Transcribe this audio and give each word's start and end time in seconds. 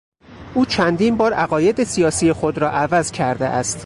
او 0.53 0.65
چندین 0.65 1.17
بار 1.17 1.33
عقاید 1.33 1.83
سیاسی 1.83 2.33
خود 2.33 2.57
را 2.57 2.69
عوض 2.71 3.11
کرده 3.11 3.45
است. 3.47 3.79